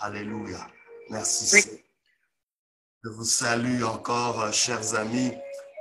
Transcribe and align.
Alléluia. 0.00 0.66
Merci. 1.10 1.82
Je 3.04 3.10
vous 3.10 3.24
salue 3.24 3.82
encore, 3.82 4.40
euh, 4.40 4.52
chers 4.52 4.94
amis, 4.94 5.32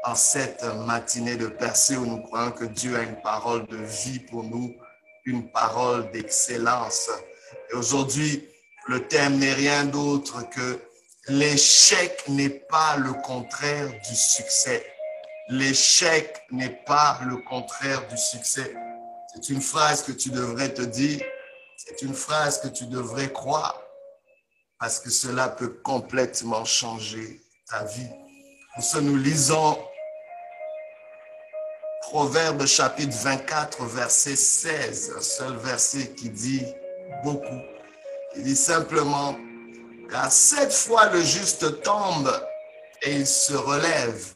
en 0.04 0.16
cette 0.16 0.64
matinée 0.86 1.36
de 1.36 1.48
percée 1.48 1.96
où 1.96 2.06
nous 2.06 2.22
croyons 2.24 2.52
que 2.52 2.66
Dieu 2.66 2.96
a 2.96 3.04
une 3.04 3.22
parole 3.22 3.68
de 3.68 3.78
vie 3.78 4.20
pour 4.20 4.44
nous, 4.44 4.74
une 5.26 5.52
parole 5.52 6.10
d'excellence. 6.12 7.10
Et 7.72 7.76
aujourd'hui, 7.76 8.48
le 8.88 9.08
thème 9.08 9.38
n'est 9.38 9.54
rien 9.54 9.86
d'autre 9.86 10.50
que 10.50 10.80
l'échec 11.28 12.24
n'est 12.28 12.50
pas 12.50 12.98
le 12.98 13.14
contraire 13.14 13.88
du 13.88 14.16
succès. 14.16 14.86
L'échec 15.50 16.42
n'est 16.50 16.82
pas 16.86 17.20
le 17.26 17.38
contraire 17.38 18.08
du 18.08 18.18
succès. 18.18 18.74
C'est 19.34 19.50
une 19.50 19.62
phrase 19.62 20.04
que 20.04 20.12
tu 20.12 20.30
devrais 20.30 20.74
te 20.74 20.82
dire, 20.82 21.22
c'est 21.84 22.04
une 22.04 22.14
phrase 22.14 22.62
que 22.62 22.68
tu 22.68 22.86
devrais 22.86 23.32
croire, 23.32 23.82
parce 24.80 25.00
que 25.00 25.10
cela 25.10 25.50
peut 25.50 25.80
complètement 25.84 26.64
changer 26.64 27.42
ta 27.68 27.84
vie. 27.86 28.10
Pour 28.76 28.84
ce, 28.84 29.00
nous 29.00 29.18
lisons 29.18 29.78
Proverbe 32.02 32.66
chapitre 32.66 33.16
24, 33.16 33.86
verset 33.86 34.36
16, 34.36 35.14
un 35.18 35.22
seul 35.22 35.56
verset 35.58 36.14
qui 36.14 36.30
dit 36.30 36.66
beaucoup. 37.24 37.62
Il 38.36 38.44
dit 38.44 38.56
simplement, 38.56 39.36
car 40.10 40.32
sept 40.32 40.74
fois 40.74 41.08
le 41.08 41.22
juste 41.22 41.82
tombe 41.82 42.32
et 43.02 43.16
il 43.16 43.28
se 43.28 43.54
relève, 43.54 44.34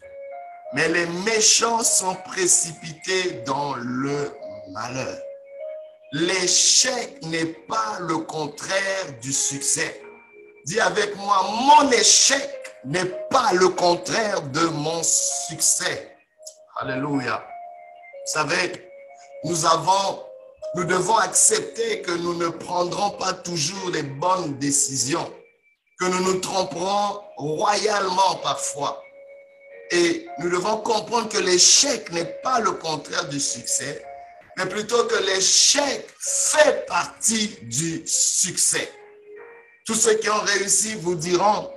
mais 0.73 0.88
les 0.88 1.05
méchants 1.05 1.84
sont 1.84 2.16
précipités 2.16 3.44
dans 3.45 3.75
le 3.75 4.31
malheur. 4.72 5.24
L'échec 6.17 7.21
n'est 7.23 7.45
pas 7.67 7.97
le 7.99 8.19
contraire 8.19 9.19
du 9.21 9.33
succès. 9.33 10.01
Dis 10.63 10.79
avec 10.79 11.13
moi, 11.17 11.45
mon 11.51 11.91
échec 11.91 12.49
n'est 12.85 13.11
pas 13.29 13.52
le 13.52 13.67
contraire 13.67 14.41
de 14.44 14.61
mon 14.61 15.03
succès. 15.03 16.16
Alléluia. 16.77 17.45
Vous 17.45 18.31
savez, 18.31 18.89
nous 19.44 19.66
avons, 19.66 20.23
nous 20.75 20.85
devons 20.85 21.17
accepter 21.17 22.02
que 22.02 22.11
nous 22.11 22.35
ne 22.35 22.47
prendrons 22.47 23.09
pas 23.17 23.33
toujours 23.33 23.89
les 23.89 24.03
bonnes 24.03 24.57
décisions, 24.57 25.29
que 26.00 26.05
nous 26.05 26.22
nous 26.22 26.39
tromperons 26.39 27.23
royalement 27.35 28.35
parfois. 28.41 29.03
Et 29.91 30.25
nous 30.39 30.50
devons 30.50 30.77
comprendre 30.77 31.27
que 31.27 31.39
l'échec 31.39 32.09
n'est 32.13 32.39
pas 32.41 32.61
le 32.61 32.72
contraire 32.72 33.27
du 33.27 33.41
succès, 33.41 34.02
mais 34.58 34.66
plutôt 34.67 35.06
que 35.06 35.16
l'échec 35.16 36.08
fait 36.20 36.86
partie 36.88 37.58
du 37.64 38.03
succès. 38.06 38.92
Tous 39.86 39.95
ceux 39.95 40.16
qui 40.16 40.30
ont 40.30 40.42
réussi 40.42 40.95
vous 40.95 41.16
diront 41.16 41.72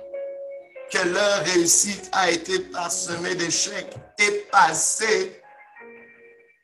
que 0.91 1.07
leur 1.07 1.43
réussite 1.45 2.09
a 2.11 2.31
été 2.31 2.59
parsemée 2.59 3.35
d'échecs 3.35 3.93
et 4.17 4.31
passée 4.51 5.41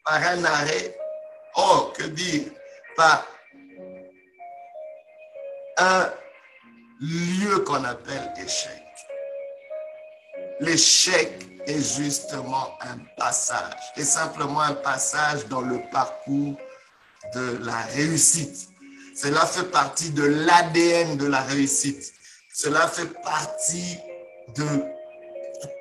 par 0.04 0.16
un 0.16 0.44
arrêt. 0.44 0.98
Oh, 1.58 1.92
que 1.96 2.04
dire, 2.04 2.48
par 2.96 3.28
un 5.78 6.12
lieu 7.00 7.60
qu'on 7.60 7.84
appelle 7.84 8.34
échec. 8.44 8.85
L'échec 10.60 11.46
est 11.68 11.98
justement 11.98 12.78
un 12.82 12.98
passage, 13.18 13.74
et 13.98 14.04
simplement 14.04 14.62
un 14.62 14.74
passage 14.74 15.48
dans 15.48 15.62
le 15.62 15.82
parcours 15.92 16.58
de 17.34 17.58
la 17.64 17.78
réussite. 17.94 18.70
Cela 19.16 19.46
fait 19.46 19.72
partie 19.72 20.12
de 20.12 20.24
l'ADN 20.24 21.18
de 21.18 21.26
la 21.26 21.42
réussite. 21.42 22.14
Cela 22.54 22.88
fait 22.88 23.12
partie 23.24 23.98
de 24.56 24.84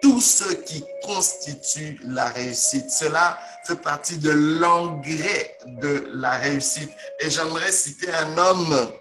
tout 0.02 0.20
ce 0.20 0.52
qui 0.54 0.84
constitue 1.04 2.00
la 2.04 2.26
réussite. 2.26 2.90
Cela 2.90 3.38
fait 3.66 3.80
partie 3.80 4.18
de 4.18 4.30
l'engrais 4.30 5.56
de 5.66 6.08
la 6.14 6.32
réussite. 6.38 6.90
Et 7.20 7.30
j'aimerais 7.30 7.72
citer 7.72 8.12
un 8.12 8.38
homme 8.38 8.92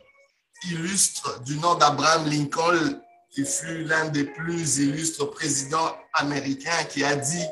illustre 0.70 1.42
du 1.44 1.58
nom 1.58 1.76
d'Abraham 1.76 2.30
Lincoln 2.30 3.02
qui 3.34 3.46
fut 3.46 3.84
l'un 3.86 4.10
des 4.10 4.26
plus 4.26 4.78
illustres 4.78 5.30
présidents 5.32 5.98
américains, 6.14 6.84
qui 6.90 7.04
a 7.04 7.16
dit, 7.16 7.46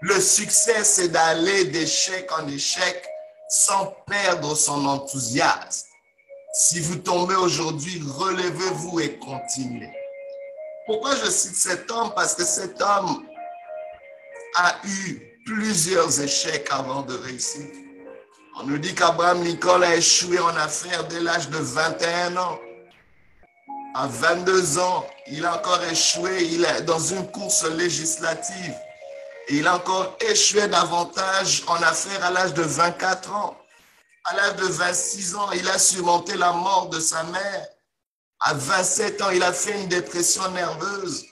le 0.00 0.20
succès, 0.20 0.82
c'est 0.82 1.08
d'aller 1.08 1.66
d'échec 1.66 2.28
en 2.32 2.48
échec 2.48 3.06
sans 3.48 3.94
perdre 4.06 4.56
son 4.56 4.84
enthousiasme. 4.86 5.86
Si 6.54 6.80
vous 6.80 6.96
tombez 6.96 7.36
aujourd'hui, 7.36 8.02
relevez-vous 8.04 9.00
et 9.00 9.16
continuez. 9.18 9.92
Pourquoi 10.86 11.14
je 11.14 11.30
cite 11.30 11.54
cet 11.54 11.90
homme? 11.90 12.12
Parce 12.16 12.34
que 12.34 12.44
cet 12.44 12.82
homme 12.82 13.24
a 14.56 14.74
eu 14.84 15.22
plusieurs 15.46 16.20
échecs 16.20 16.66
avant 16.70 17.02
de 17.02 17.14
réussir. 17.14 17.66
On 18.58 18.64
nous 18.64 18.78
dit 18.78 18.94
qu'Abraham 18.94 19.44
Lincoln 19.44 19.82
a 19.82 19.94
échoué 19.94 20.38
en 20.40 20.54
affaires 20.56 21.06
dès 21.08 21.20
l'âge 21.20 21.48
de 21.48 21.58
21 21.58 22.36
ans. 22.36 22.58
À 23.94 24.06
22 24.06 24.78
ans, 24.78 25.06
il 25.26 25.44
a 25.44 25.56
encore 25.56 25.82
échoué 25.84 26.44
il 26.44 26.64
est 26.64 26.82
dans 26.82 26.98
une 26.98 27.30
course 27.30 27.64
législative. 27.64 28.74
Il 29.50 29.66
a 29.66 29.76
encore 29.76 30.16
échoué 30.20 30.66
davantage 30.66 31.62
en 31.66 31.74
affaires 31.74 32.24
à 32.24 32.30
l'âge 32.30 32.54
de 32.54 32.62
24 32.62 33.34
ans. 33.34 33.56
À 34.24 34.34
l'âge 34.34 34.56
de 34.56 34.64
26 34.64 35.34
ans, 35.36 35.50
il 35.52 35.68
a 35.68 35.78
surmonté 35.78 36.36
la 36.36 36.52
mort 36.52 36.88
de 36.88 37.00
sa 37.00 37.22
mère. 37.24 37.66
À 38.40 38.54
27 38.54 39.20
ans, 39.20 39.30
il 39.30 39.42
a 39.42 39.52
fait 39.52 39.78
une 39.78 39.88
dépression 39.88 40.48
nerveuse. 40.52 41.26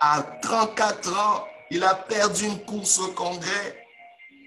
À 0.00 0.22
34 0.42 1.18
ans, 1.18 1.44
il 1.70 1.82
a 1.82 1.96
perdu 1.96 2.44
une 2.44 2.64
course 2.64 3.00
au 3.00 3.08
Congrès. 3.08 3.76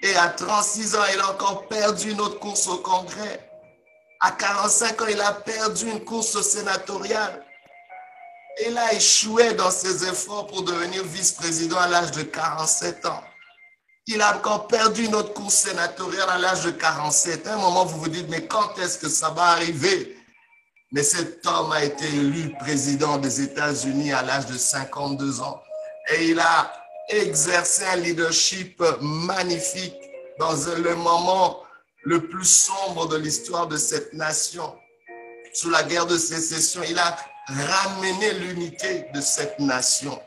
Et 0.03 0.16
à 0.16 0.29
36 0.29 0.96
ans, 0.96 1.03
il 1.13 1.19
a 1.19 1.31
encore 1.31 1.68
perdu 1.68 2.12
une 2.12 2.22
autre 2.22 2.40
course 2.40 2.68
au 2.68 2.78
Congrès. 2.78 3.48
À 4.22 4.31
45 4.31 5.02
ans, 5.02 5.07
il 5.09 5.22
a 5.22 5.31
perdu 5.31 5.90
une 5.90 6.03
course 6.03 6.41
sénatoriale. 6.41 7.46
Il 8.68 8.78
a 8.78 8.94
échoué 8.94 9.53
dans 9.53 9.72
ses 9.72 10.03
efforts 10.09 10.47
pour 10.47 10.63
devenir 10.63 11.03
vice-président 11.06 11.78
à 11.78 11.88
l'âge 11.88 12.12
de 12.12 12.24
47 12.24 13.06
ans. 13.06 13.24
Il 14.08 14.22
a 14.22 14.35
encore 14.35 14.68
perdu 14.68 15.06
une 15.06 15.16
autre 15.16 15.34
course 15.34 15.53
sénatoriale 15.53 16.29
à 16.29 16.38
l'âge 16.38 16.66
de 16.66 16.72
47. 16.72 17.47
À 17.47 17.53
un 17.53 17.58
moment, 17.58 17.85
vous 17.85 18.00
vous 18.00 18.09
dites, 18.09 18.28
mais 18.28 18.46
quand 18.46 18.78
est-ce 18.78 18.97
que 18.97 19.08
ça 19.08 19.29
va 19.29 19.44
arriver? 19.44 20.18
Mais 20.91 21.03
cet 21.03 21.46
homme 21.46 21.72
a 21.72 21.84
été 21.84 22.06
élu 22.06 22.53
président 22.59 23.18
des 23.18 23.41
États-Unis 23.41 24.12
à 24.12 24.24
l'âge 24.24 24.47
de 24.47 24.58
52 24.58 25.40
ans. 25.40 25.62
Et 26.12 26.29
il 26.29 26.40
a 26.40 26.74
exercé 27.08 27.85
un 27.85 27.96
leadership 27.96 28.84
magnifique 29.00 29.96
dans 30.40 30.56
le 30.84 30.96
moment 30.96 31.63
le 32.03 32.27
plus 32.27 32.45
sombre 32.45 33.07
de 33.07 33.17
l'histoire 33.17 33.67
de 33.67 33.77
cette 33.77 34.13
nation. 34.13 34.77
Sous 35.53 35.69
la 35.69 35.83
guerre 35.83 36.05
de 36.05 36.17
sécession, 36.17 36.81
il 36.87 36.97
a 36.97 37.17
ramené 37.47 38.33
l'unité 38.33 39.05
de 39.13 39.21
cette 39.21 39.59
nation. 39.59 40.21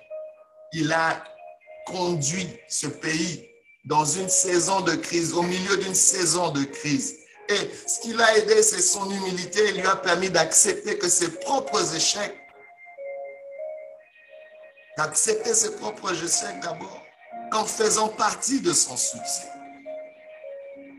Il 0.73 0.93
a 0.93 1.23
conduit 1.87 2.49
ce 2.69 2.87
pays 2.87 3.49
dans 3.85 4.05
une 4.05 4.29
saison 4.29 4.81
de 4.81 4.95
crise, 4.95 5.33
au 5.33 5.43
milieu 5.43 5.77
d'une 5.79 5.95
saison 5.95 6.51
de 6.51 6.65
crise. 6.65 7.17
Et 7.49 7.71
ce 7.87 8.01
qui 8.01 8.13
l'a 8.13 8.37
aidé, 8.37 8.63
c'est 8.63 8.81
son 8.81 9.11
humilité. 9.11 9.71
Il 9.71 9.81
lui 9.81 9.87
a 9.87 9.97
permis 9.97 10.31
d'accepter 10.31 10.99
que 10.99 11.09
ses 11.09 11.31
propres 11.31 11.95
échecs, 11.95 12.37
d'accepter 14.97 15.55
ses 15.55 15.77
propres 15.77 16.13
échecs 16.13 16.61
d'abord, 16.63 17.03
comme 17.51 17.67
faisant 17.67 18.09
partie 18.09 18.61
de 18.61 18.73
son 18.73 18.97
succès 18.97 19.49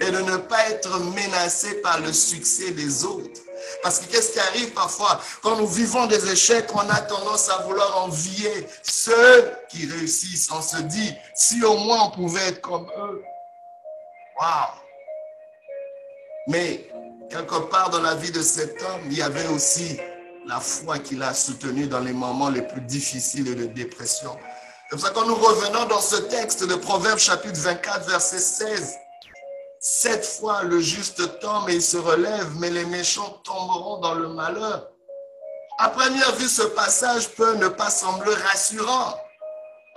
et 0.08 0.12
de 0.12 0.20
ne 0.20 0.38
pas 0.38 0.70
être 0.70 1.00
menacé 1.00 1.76
par 1.82 2.00
le 2.00 2.12
succès 2.12 2.72
des 2.72 3.06
autres. 3.06 3.42
Parce 3.82 4.00
que 4.00 4.12
qu'est-ce 4.12 4.34
qui 4.34 4.40
arrive 4.40 4.72
parfois? 4.72 5.20
Quand 5.42 5.56
nous 5.56 5.68
vivons 5.68 6.06
des 6.08 6.32
échecs, 6.32 6.68
on 6.74 6.90
a 6.90 7.02
tendance 7.02 7.50
à 7.50 7.64
vouloir 7.64 8.04
envier 8.04 8.68
ceux 8.82 9.52
qui 9.70 9.86
réussissent. 9.86 10.50
On 10.52 10.62
se 10.62 10.78
dit, 10.84 11.14
si 11.36 11.64
au 11.64 11.78
moins 11.78 12.08
on 12.08 12.12
pouvait 12.12 12.48
être 12.50 12.62
comme 12.62 12.88
eux. 12.98 13.24
Waouh 14.40 14.50
Mais 16.48 16.90
quelque 17.30 17.60
part 17.70 17.90
dans 17.90 18.02
la 18.02 18.16
vie 18.16 18.32
de 18.32 18.42
cet 18.42 18.82
homme, 18.82 19.02
il 19.06 19.18
y 19.18 19.22
avait 19.22 19.48
aussi 19.48 19.98
la 20.48 20.60
foi 20.60 21.00
qu'il 21.00 21.24
a 21.24 21.34
soutenue 21.34 21.88
dans 21.88 22.00
les 22.00 22.14
moments 22.14 22.50
les 22.50 22.62
plus 22.62 22.82
difficiles 22.82 23.56
de 23.56 23.66
dépression. 23.66 24.38
C'est 24.90 24.98
pour 24.98 25.08
ça 25.08 25.14
quand 25.14 25.26
nous 25.26 25.36
revenons 25.36 25.86
dans 25.86 26.02
ce 26.02 26.18
texte 26.18 26.66
de 26.68 26.76
Proverbes 26.76 27.18
chapitre 27.18 27.60
24, 27.60 28.10
verset 28.10 28.40
16, 28.40 28.98
Sept 29.86 30.26
fois 30.26 30.64
le 30.64 30.80
juste 30.80 31.42
tombe 31.42 31.70
et 31.70 31.76
il 31.76 31.82
se 31.82 31.98
relève, 31.98 32.56
mais 32.58 32.70
les 32.70 32.86
méchants 32.86 33.42
tomberont 33.44 34.00
dans 34.00 34.14
le 34.14 34.30
malheur. 34.30 34.90
À 35.78 35.90
première 35.90 36.34
vue, 36.38 36.48
ce 36.48 36.62
passage 36.62 37.28
peut 37.32 37.56
ne 37.56 37.68
pas 37.68 37.90
sembler 37.90 38.34
rassurant. 38.34 39.14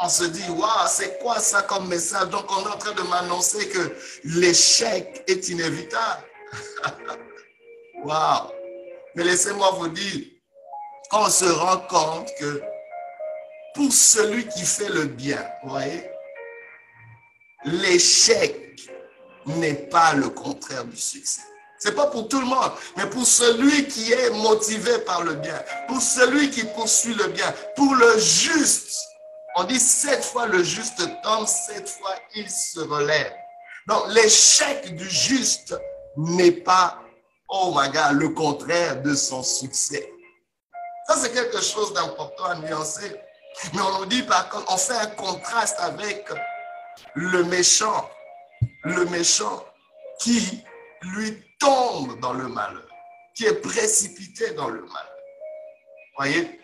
On 0.01 0.09
se 0.09 0.25
dit, 0.25 0.51
waouh, 0.51 0.89
c'est 0.89 1.21
quoi 1.21 1.39
ça 1.39 1.63
comme 1.63 1.87
message? 1.87 2.31
Donc, 2.31 2.51
on 2.51 2.69
est 2.69 2.73
en 2.73 2.79
train 2.79 2.95
de 2.95 3.03
m'annoncer 3.03 3.69
que 3.69 3.97
l'échec 4.25 5.23
est 5.29 5.49
inévitable. 5.51 6.25
waouh. 8.05 8.51
Mais 9.15 9.23
laissez-moi 9.23 9.71
vous 9.79 9.89
dire, 9.89 10.27
on 11.13 11.31
se 11.31 11.45
rend 11.45 11.79
compte 11.89 12.29
que 12.41 12.61
pour 13.77 13.93
celui 13.93 14.49
qui 14.49 14.65
fait 14.65 14.89
le 14.89 15.05
bien, 15.05 15.49
vous 15.63 15.71
voyez, 15.71 16.11
l'échec 17.67 18.67
n'est 19.47 19.75
pas 19.75 20.15
le 20.15 20.29
contraire 20.29 20.85
du 20.85 20.97
succès. 20.97 21.43
C'est 21.79 21.95
pas 21.95 22.07
pour 22.07 22.29
tout 22.29 22.41
le 22.41 22.47
monde, 22.47 22.73
mais 22.97 23.07
pour 23.07 23.27
celui 23.27 23.87
qui 23.87 24.13
est 24.13 24.31
motivé 24.31 24.99
par 25.01 25.23
le 25.23 25.35
bien, 25.35 25.63
pour 25.89 26.01
celui 26.01 26.51
qui 26.51 26.65
poursuit 26.65 27.15
le 27.15 27.29
bien, 27.29 27.53
pour 27.77 27.95
le 27.95 28.19
juste. 28.19 28.99
On 29.57 29.65
dit 29.65 29.79
sept 29.79 30.25
fois 30.25 30.47
le 30.47 30.63
juste 30.63 31.03
tombe, 31.23 31.47
sept 31.47 31.89
fois 31.89 32.15
il 32.35 32.51
se 32.51 32.81
relève. 32.81 33.33
Donc 33.87 34.09
l'échec 34.09 34.97
du 34.97 35.09
juste 35.09 35.77
n'est 36.17 36.51
pas, 36.51 36.99
oh 37.49 37.75
my 37.77 37.91
God, 37.91 38.21
le 38.21 38.31
contraire 38.31 39.03
de 39.03 39.15
son 39.15 39.43
succès. 39.43 40.11
Ça, 41.07 41.17
c'est 41.17 41.33
quelque 41.33 41.61
chose 41.61 41.93
d'important 41.93 42.45
à 42.47 42.55
nuancer. 42.57 43.15
Mais 43.75 43.81
on 43.81 44.01
nous 44.01 44.07
dit 44.07 44.23
par 44.23 44.49
contre, 44.49 44.73
on 44.73 44.77
fait 44.77 44.97
un 44.97 45.07
contraste 45.07 45.77
avec 45.79 46.27
le 47.15 47.45
méchant. 47.45 48.11
Le 48.87 49.05
méchant 49.07 49.65
qui, 50.21 50.63
lui, 51.03 51.43
tombe 51.59 52.21
dans 52.21 52.33
le 52.33 52.47
malheur, 52.47 52.87
qui 53.35 53.45
est 53.45 53.61
précipité 53.61 54.53
dans 54.53 54.69
le 54.69 54.81
malheur. 54.81 55.17
Voyez, 56.17 56.61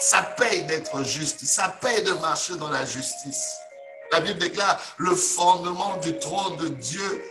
ça 0.00 0.22
paye 0.36 0.64
d'être 0.64 1.04
juste, 1.04 1.44
ça 1.44 1.68
paye 1.80 2.02
de 2.02 2.12
marcher 2.14 2.56
dans 2.56 2.70
la 2.70 2.84
justice. 2.84 3.56
La 4.10 4.18
Bible 4.18 4.40
déclare, 4.40 4.80
le 4.96 5.14
fondement 5.14 5.96
du 5.98 6.18
trône 6.18 6.56
de 6.56 6.68
Dieu 6.68 7.24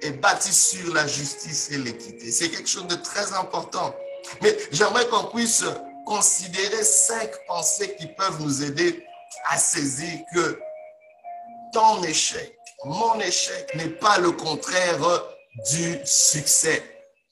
est 0.00 0.12
bâti 0.12 0.54
sur 0.54 0.94
la 0.94 1.06
justice 1.06 1.70
et 1.70 1.76
l'équité. 1.76 2.32
C'est 2.32 2.48
quelque 2.48 2.70
chose 2.70 2.86
de 2.86 2.96
très 2.96 3.34
important. 3.34 3.94
Mais 4.40 4.56
j'aimerais 4.72 5.06
qu'on 5.08 5.24
puisse 5.24 5.64
considérer 6.06 6.82
cinq 6.82 7.30
pensées 7.46 7.94
qui 7.96 8.06
peuvent 8.06 8.40
nous 8.40 8.64
aider 8.64 9.04
à 9.50 9.58
saisir 9.58 10.18
que 10.32 10.58
ton 11.74 12.02
échec, 12.04 12.55
mon 12.84 13.18
échec 13.20 13.74
n'est 13.74 13.88
pas 13.88 14.18
le 14.18 14.32
contraire 14.32 14.98
du 15.72 15.98
succès. 16.04 16.82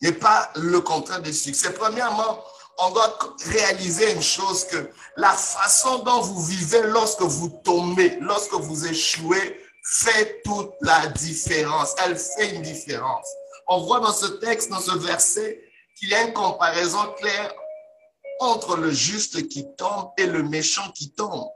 N'est 0.02 0.12
pas 0.12 0.50
le 0.56 0.81
contraire 0.81 1.23
du 1.23 1.32
succès. 1.32 1.73
Premièrement, 1.73 2.43
on 2.79 2.91
doit 2.91 3.19
réaliser 3.46 4.12
une 4.12 4.23
chose 4.23 4.64
que 4.64 4.91
la 5.17 5.32
façon 5.32 6.00
dont 6.00 6.20
vous 6.20 6.43
vivez 6.43 6.82
lorsque 6.82 7.23
vous 7.23 7.61
tombez, 7.64 8.17
lorsque 8.20 8.55
vous 8.55 8.87
échouez, 8.87 9.61
fait 9.85 10.43
toute 10.44 10.73
la 10.81 11.06
différence. 11.08 11.94
Elle 12.05 12.17
fait 12.17 12.55
une 12.55 12.62
différence. 12.62 13.26
On 13.69 13.85
voit 13.85 14.00
dans 14.00 14.12
ce 14.12 14.26
texte, 14.26 14.70
dans 14.70 14.81
ce 14.81 14.97
verset, 14.99 15.61
qu'il 15.99 16.08
y 16.11 16.14
a 16.14 16.23
une 16.23 16.32
comparaison 16.32 17.12
claire 17.19 17.52
entre 18.40 18.76
le 18.76 18.90
juste 18.90 19.49
qui 19.49 19.64
tombe 19.76 20.11
et 20.19 20.26
le 20.26 20.43
méchant 20.43 20.90
qui 20.93 21.12
tombe. 21.12 21.49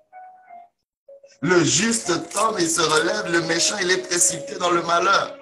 Le 1.40 1.62
juste 1.62 2.11
tombe 2.32 2.58
et 2.58 2.69
se 2.69 2.81
relève, 2.81 3.31
le 3.31 3.43
méchant, 3.43 3.76
il 3.81 3.90
est 3.90 3.99
précipité 3.99 4.56
dans 4.56 4.70
le 4.70 4.82
malheur. 4.82 5.37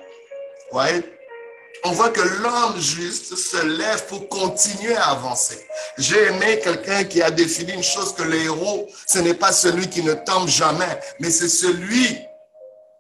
On 1.85 1.93
voit 1.93 2.11
que 2.11 2.21
l'homme 2.21 2.79
juste 2.79 3.35
se 3.37 3.65
lève 3.65 4.07
pour 4.07 4.29
continuer 4.29 4.95
à 4.97 5.11
avancer. 5.11 5.67
J'ai 5.97 6.25
aimé 6.25 6.61
quelqu'un 6.63 7.05
qui 7.05 7.23
a 7.23 7.31
défini 7.31 7.73
une 7.73 7.83
chose 7.83 8.15
que 8.15 8.25
le 8.25 8.35
héros, 8.35 8.89
ce 9.07 9.21
n'est 9.21 9.35
pas 9.35 9.53
celui 9.53 9.89
qui 9.89 10.03
ne 10.03 10.13
tombe 10.15 10.49
jamais, 10.49 11.01
mais 11.21 11.31
c'est 11.31 11.49
celui 11.49 12.19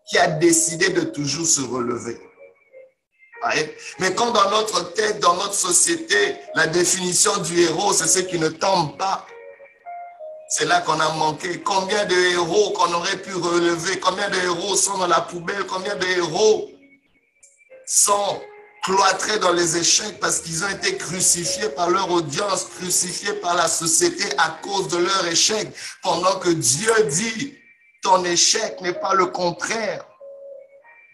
qui 0.08 0.19
a 0.19 0.28
décidé 0.28 0.88
de 0.90 1.02
toujours 1.02 1.46
se 1.46 1.60
relever. 1.60 2.19
Mais 3.99 4.14
quand 4.14 4.31
dans 4.31 4.50
notre 4.50 4.92
tête, 4.94 5.20
dans 5.20 5.34
notre 5.34 5.54
société, 5.54 6.37
la 6.54 6.66
définition 6.66 7.37
du 7.38 7.60
héros, 7.60 7.92
c'est 7.92 8.08
ce 8.08 8.20
qui 8.20 8.38
ne 8.38 8.49
tombe 8.49 8.96
pas, 8.96 9.26
c'est 10.58 10.64
là 10.64 10.80
qu'on 10.80 10.98
a 10.98 11.12
manqué. 11.12 11.60
Combien 11.60 12.06
de 12.06 12.14
héros 12.14 12.70
qu'on 12.70 12.90
aurait 12.94 13.18
pu 13.18 13.34
relever, 13.34 14.00
combien 14.00 14.30
de 14.30 14.36
héros 14.36 14.74
sont 14.74 14.96
dans 14.96 15.06
la 15.06 15.20
poubelle, 15.20 15.66
combien 15.66 15.94
de 15.96 16.06
héros 16.06 16.70
sont 17.84 18.40
cloîtrés 18.82 19.38
dans 19.38 19.52
les 19.52 19.76
échecs 19.76 20.18
parce 20.18 20.40
qu'ils 20.40 20.64
ont 20.64 20.68
été 20.70 20.96
crucifiés 20.96 21.68
par 21.68 21.90
leur 21.90 22.10
audience, 22.10 22.64
crucifiés 22.78 23.34
par 23.34 23.54
la 23.54 23.68
société 23.68 24.24
à 24.38 24.58
cause 24.62 24.88
de 24.88 24.96
leur 24.96 25.26
échec, 25.26 25.68
pendant 26.02 26.38
que 26.38 26.48
Dieu 26.48 26.90
dit, 27.10 27.54
ton 28.02 28.24
échec 28.24 28.80
n'est 28.80 28.98
pas 28.98 29.12
le 29.12 29.26
contraire 29.26 30.06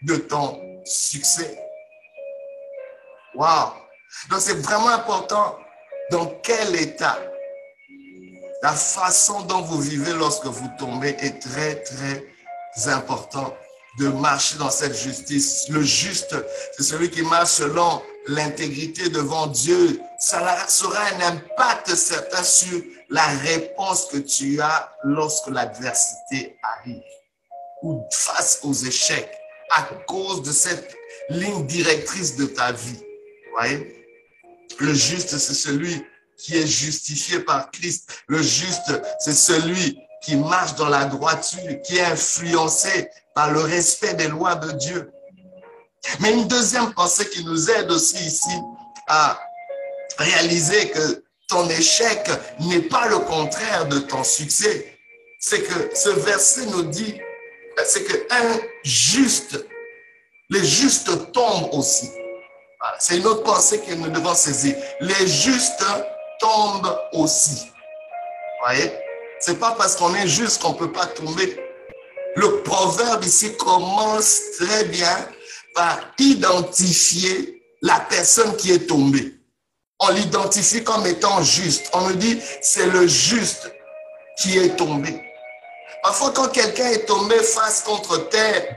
de 0.03 0.15
ton 0.15 0.57
succès. 0.85 1.59
Wow! 3.35 3.73
Donc 4.29 4.39
c'est 4.39 4.61
vraiment 4.61 4.87
important 4.87 5.57
dans 6.11 6.27
quel 6.41 6.77
état 6.77 7.19
la 8.63 8.71
façon 8.71 9.41
dont 9.41 9.61
vous 9.61 9.81
vivez 9.81 10.13
lorsque 10.13 10.45
vous 10.45 10.69
tombez 10.79 11.15
est 11.19 11.37
très, 11.41 11.83
très 11.83 12.23
important 12.87 13.53
de 13.99 14.07
marcher 14.07 14.57
dans 14.57 14.71
cette 14.71 14.97
justice. 14.97 15.67
Le 15.67 15.83
juste, 15.83 16.33
c'est 16.75 16.83
celui 16.83 17.11
qui 17.11 17.23
marche 17.23 17.49
selon 17.49 18.01
l'intégrité 18.27 19.09
devant 19.09 19.47
Dieu. 19.47 19.99
Ça 20.17 20.65
sera 20.69 20.97
un 20.97 21.33
impact 21.33 21.93
certain 21.93 22.41
sur 22.41 22.81
la 23.09 23.25
réponse 23.25 24.05
que 24.05 24.17
tu 24.17 24.61
as 24.61 24.95
lorsque 25.03 25.49
l'adversité 25.49 26.57
arrive 26.63 27.03
ou 27.83 28.01
face 28.11 28.61
aux 28.63 28.73
échecs 28.73 29.29
à 29.71 29.83
cause 30.07 30.41
de 30.41 30.53
cette 30.53 30.95
ligne 31.29 31.67
directrice 31.67 32.37
de 32.37 32.45
ta 32.45 32.71
vie. 32.71 33.03
Voyez? 33.51 34.05
Le 34.79 34.93
juste, 34.93 35.37
c'est 35.37 35.53
celui 35.53 36.01
qui 36.37 36.57
est 36.57 36.67
justifié 36.67 37.39
par 37.39 37.71
Christ. 37.71 38.09
Le 38.27 38.41
juste, 38.41 38.91
c'est 39.19 39.33
celui 39.33 39.97
qui 40.23 40.35
marche 40.35 40.75
dans 40.75 40.89
la 40.89 41.05
droiture, 41.05 41.81
qui 41.85 41.97
est 41.97 42.05
influencé 42.05 43.09
par 43.35 43.51
le 43.51 43.61
respect 43.61 44.13
des 44.13 44.27
lois 44.27 44.55
de 44.55 44.71
Dieu. 44.71 45.11
Mais 46.19 46.33
une 46.33 46.47
deuxième 46.47 46.93
pensée 46.93 47.29
qui 47.29 47.43
nous 47.45 47.69
aide 47.69 47.91
aussi 47.91 48.23
ici 48.23 48.51
à 49.07 49.39
réaliser 50.17 50.89
que 50.89 51.23
ton 51.47 51.69
échec 51.69 52.29
n'est 52.59 52.81
pas 52.81 53.07
le 53.07 53.19
contraire 53.19 53.87
de 53.87 53.99
ton 53.99 54.23
succès, 54.23 54.97
c'est 55.39 55.61
que 55.61 55.95
ce 55.95 56.09
verset 56.09 56.65
nous 56.67 56.83
dit, 56.83 57.19
c'est 57.85 58.03
que 58.03 58.33
un 58.33 58.59
juste, 58.83 59.65
les 60.49 60.63
justes 60.63 61.31
tombent 61.31 61.69
aussi. 61.73 62.09
C'est 62.99 63.17
une 63.17 63.25
autre 63.25 63.43
pensée 63.43 63.79
que 63.79 63.93
nous 63.93 64.09
devons 64.09 64.35
saisir. 64.35 64.75
Les 64.99 65.27
justes 65.27 65.83
tombent 66.43 66.99
aussi. 67.13 67.71
Voyez? 68.61 68.91
C'est 69.39 69.59
pas 69.59 69.75
parce 69.77 69.95
qu'on 69.95 70.13
est 70.15 70.27
juste 70.27 70.61
qu'on 70.61 70.73
peut 70.73 70.91
pas 70.91 71.05
tomber. 71.05 71.57
Le 72.35 72.61
proverbe 72.63 73.23
ici 73.23 73.55
commence 73.57 74.39
très 74.59 74.85
bien 74.85 75.17
par 75.73 75.99
identifier 76.17 77.61
la 77.81 77.99
personne 78.09 78.55
qui 78.57 78.71
est 78.71 78.87
tombée. 78.87 79.33
On 79.99 80.09
l'identifie 80.09 80.83
comme 80.83 81.05
étant 81.05 81.41
juste. 81.41 81.89
On 81.93 82.01
me 82.01 82.13
dit, 82.13 82.39
c'est 82.61 82.87
le 82.87 83.07
juste 83.07 83.71
qui 84.37 84.57
est 84.57 84.75
tombé. 84.75 85.21
Parfois, 86.01 86.31
quand 86.31 86.49
quelqu'un 86.49 86.87
est 86.87 87.05
tombé 87.05 87.35
face 87.35 87.83
contre 87.83 88.29
terre 88.29 88.75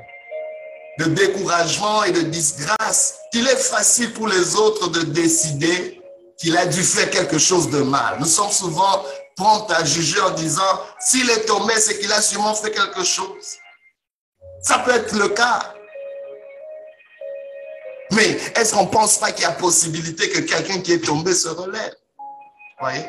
de 0.99 1.07
découragement 1.07 2.05
et 2.05 2.13
de 2.13 2.23
disgrâce, 2.23 3.19
il 3.33 3.47
est 3.47 3.57
facile 3.57 4.13
pour 4.13 4.29
les 4.29 4.55
autres 4.57 4.89
de 4.89 5.03
décider 5.03 6.01
qu'il 6.39 6.57
a 6.57 6.67
dû 6.67 6.83
faire 6.83 7.11
quelque 7.11 7.39
chose 7.39 7.71
de 7.71 7.83
mal. 7.83 8.19
Nous 8.21 8.27
sommes 8.27 8.51
souvent 8.51 9.05
prompts 9.37 9.71
à 9.71 9.85
juger 9.85 10.21
en 10.21 10.31
disant, 10.31 10.81
s'il 10.99 11.29
est 11.31 11.45
tombé, 11.45 11.75
c'est 11.79 11.99
qu'il 11.99 12.13
a 12.13 12.23
sûrement 12.23 12.55
fait 12.55 12.71
quelque 12.71 13.05
chose. 13.05 13.57
Ça 14.63 14.79
peut 14.81 14.93
être 14.93 15.15
le 15.15 15.29
cas. 15.29 15.75
Mais 18.13 18.39
est-ce 18.55 18.73
qu'on 18.73 18.85
ne 18.85 18.91
pense 18.91 19.19
pas 19.19 19.33
qu'il 19.33 19.43
y 19.43 19.47
a 19.47 19.53
possibilité 19.53 20.31
que 20.31 20.41
quelqu'un 20.41 20.81
qui 20.81 20.93
est 20.93 21.05
tombé 21.05 21.35
se 21.35 21.49
relève? 21.49 21.95
Voyez? 22.81 23.07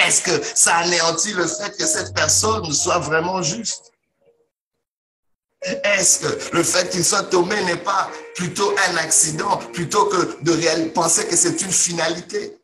Est-ce 0.00 0.22
que 0.22 0.42
ça 0.54 0.76
anéantit 0.76 1.32
le 1.32 1.46
fait 1.46 1.76
que 1.76 1.86
cette 1.86 2.14
personne 2.14 2.72
soit 2.72 2.98
vraiment 2.98 3.42
juste? 3.42 3.91
Est-ce 5.64 6.20
que 6.20 6.56
le 6.56 6.62
fait 6.62 6.90
qu'il 6.90 7.04
soit 7.04 7.22
tombé 7.24 7.60
n'est 7.62 7.76
pas 7.76 8.10
plutôt 8.34 8.74
un 8.88 8.96
accident 8.96 9.58
plutôt 9.72 10.06
que 10.06 10.42
de 10.42 10.88
penser 10.88 11.26
que 11.26 11.36
c'est 11.36 11.60
une 11.62 11.70
finalité? 11.70 12.56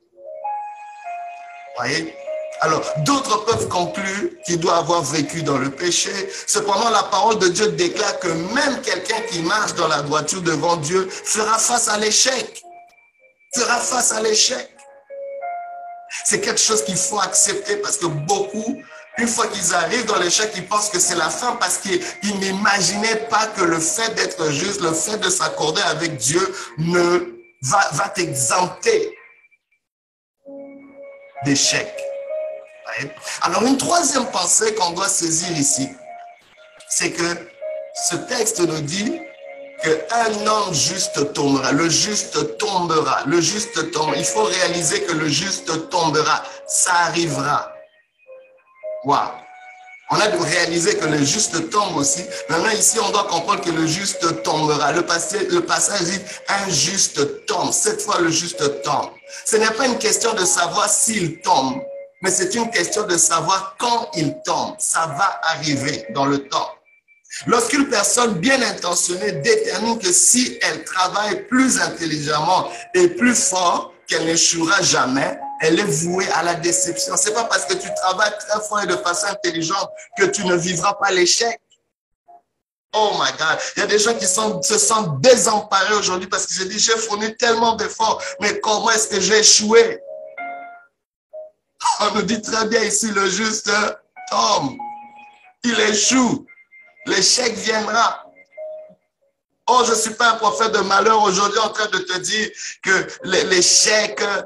Voyez? 1.76 2.14
Alors, 2.60 2.82
d'autres 3.04 3.44
peuvent 3.44 3.68
conclure 3.68 4.30
qu'il 4.44 4.58
doit 4.58 4.78
avoir 4.78 5.02
vécu 5.02 5.44
dans 5.44 5.58
le 5.58 5.70
péché. 5.70 6.10
Cependant, 6.48 6.90
la 6.90 7.04
parole 7.04 7.38
de 7.38 7.48
Dieu 7.48 7.68
déclare 7.68 8.18
que 8.18 8.28
même 8.28 8.80
quelqu'un 8.82 9.20
qui 9.30 9.42
marche 9.42 9.74
dans 9.74 9.86
la 9.86 10.02
droiture 10.02 10.42
devant 10.42 10.76
Dieu 10.76 11.08
fera 11.08 11.56
face 11.56 11.86
à 11.86 11.98
l'échec. 11.98 12.64
Fera 13.54 13.78
face 13.78 14.10
à 14.10 14.20
l'échec. 14.20 14.74
C'est 16.24 16.40
quelque 16.40 16.60
chose 16.60 16.84
qu'il 16.84 16.96
faut 16.96 17.20
accepter 17.20 17.76
parce 17.76 17.96
que 17.98 18.06
beaucoup 18.06 18.82
une 19.18 19.28
fois 19.28 19.46
qu'ils 19.48 19.74
arrivent 19.74 20.06
dans 20.06 20.18
l'échec, 20.18 20.52
ils 20.56 20.66
pensent 20.66 20.90
que 20.90 20.98
c'est 20.98 21.16
la 21.16 21.28
fin 21.28 21.56
parce 21.56 21.78
qu'ils 21.78 22.38
n'imaginaient 22.38 23.26
pas 23.28 23.46
que 23.48 23.62
le 23.62 23.78
fait 23.78 24.14
d'être 24.14 24.50
juste, 24.50 24.80
le 24.80 24.92
fait 24.92 25.18
de 25.18 25.28
s'accorder 25.28 25.82
avec 25.82 26.16
Dieu 26.16 26.54
ne 26.78 27.34
va, 27.62 27.88
va 27.92 28.08
t'exempter 28.08 29.12
d'échec. 31.44 31.92
Alors, 33.42 33.62
une 33.64 33.76
troisième 33.76 34.26
pensée 34.26 34.74
qu'on 34.74 34.90
doit 34.90 35.08
saisir 35.08 35.50
ici, 35.56 35.88
c'est 36.88 37.10
que 37.10 37.48
ce 38.08 38.16
texte 38.16 38.60
nous 38.60 38.80
dit 38.80 39.20
qu'un 39.82 40.46
homme 40.46 40.74
juste 40.74 41.32
tombera. 41.34 41.72
Le 41.72 41.88
juste 41.88 42.58
tombera. 42.58 43.22
Le 43.26 43.40
juste 43.40 43.92
tombe. 43.92 44.14
Il 44.16 44.24
faut 44.24 44.44
réaliser 44.44 45.02
que 45.02 45.12
le 45.12 45.28
juste 45.28 45.90
tombera. 45.90 46.42
Ça 46.66 46.92
arrivera. 47.06 47.72
On 49.04 50.16
a 50.16 50.28
de 50.28 50.38
réaliser 50.38 50.96
que 50.96 51.04
le 51.04 51.18
juste 51.18 51.70
tombe 51.70 51.96
aussi. 51.96 52.24
Maintenant, 52.48 52.70
ici, 52.70 52.98
on 52.98 53.10
doit 53.10 53.24
comprendre 53.24 53.60
que 53.62 53.70
le 53.70 53.86
juste 53.86 54.42
tombera. 54.42 54.92
Le, 54.92 55.02
passé, 55.02 55.46
le 55.50 55.60
passage 55.60 56.02
dit 56.02 56.20
un 56.48 56.70
juste 56.70 57.46
tombe. 57.46 57.72
Cette 57.72 58.00
fois, 58.00 58.18
le 58.20 58.30
juste 58.30 58.82
tombe. 58.82 59.10
Ce 59.44 59.56
n'est 59.56 59.70
pas 59.70 59.86
une 59.86 59.98
question 59.98 60.32
de 60.32 60.44
savoir 60.44 60.88
s'il 60.88 61.40
tombe, 61.40 61.82
mais 62.22 62.30
c'est 62.30 62.54
une 62.54 62.70
question 62.70 63.06
de 63.06 63.16
savoir 63.18 63.76
quand 63.78 64.10
il 64.14 64.34
tombe. 64.44 64.74
Ça 64.78 65.06
va 65.18 65.40
arriver 65.42 66.06
dans 66.14 66.24
le 66.24 66.48
temps. 66.48 66.70
Lorsqu'une 67.46 67.88
personne 67.88 68.34
bien 68.34 68.60
intentionnée 68.62 69.32
détermine 69.32 69.98
que 69.98 70.10
si 70.10 70.58
elle 70.62 70.82
travaille 70.84 71.46
plus 71.46 71.78
intelligemment 71.78 72.68
et 72.94 73.08
plus 73.08 73.34
fort, 73.34 73.92
qu'elle 74.08 74.24
n'échouera 74.24 74.80
jamais, 74.80 75.38
elle 75.60 75.78
est 75.78 75.84
vouée 75.84 76.28
à 76.32 76.42
la 76.42 76.54
déception. 76.54 77.16
C'est 77.16 77.34
pas 77.34 77.44
parce 77.44 77.64
que 77.64 77.74
tu 77.74 77.88
travailles 77.94 78.34
très 78.38 78.60
fort 78.60 78.80
et 78.80 78.86
de 78.86 78.96
façon 78.96 79.26
intelligente 79.26 79.90
que 80.16 80.26
tu 80.26 80.44
ne 80.44 80.54
vivras 80.56 80.94
pas 80.94 81.10
l'échec. 81.10 81.60
Oh 82.94 83.12
my 83.14 83.30
God. 83.38 83.58
Il 83.76 83.80
y 83.80 83.82
a 83.82 83.86
des 83.86 83.98
gens 83.98 84.14
qui 84.14 84.26
se 84.26 84.78
sentent 84.78 85.20
désemparés 85.20 85.94
aujourd'hui 85.94 86.28
parce 86.28 86.46
qu'ils 86.46 86.56
se 86.56 86.64
disent, 86.64 86.86
j'ai 86.86 86.98
fourni 86.98 87.36
tellement 87.36 87.76
d'efforts, 87.76 88.22
mais 88.40 88.58
comment 88.60 88.90
est-ce 88.90 89.08
que 89.08 89.20
j'ai 89.20 89.38
échoué? 89.40 90.00
On 92.00 92.14
nous 92.14 92.22
dit 92.22 92.40
très 92.40 92.66
bien 92.66 92.82
ici 92.82 93.10
le 93.10 93.28
juste 93.28 93.70
Tom. 94.30 94.76
Il 95.64 95.78
échoue. 95.80 96.46
L'échec 97.06 97.54
viendra. 97.54 98.27
Oh, 99.70 99.82
je 99.84 99.90
ne 99.90 99.96
suis 99.96 100.14
pas 100.14 100.30
un 100.30 100.36
prophète 100.36 100.72
de 100.72 100.78
malheur 100.78 101.22
aujourd'hui 101.22 101.58
en 101.58 101.68
train 101.68 101.88
de 101.88 101.98
te 101.98 102.18
dire 102.18 102.48
que 102.82 103.06
l'échec, 103.24 104.18
euh, 104.22 104.42